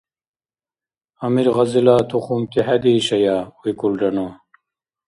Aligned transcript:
—Амир 1.25 1.47
Гъазила 1.55 1.95
тухумти 2.09 2.61
хӀедиишая?— 2.65 3.37
викӀулра 3.61 4.09
ну. 4.15 4.27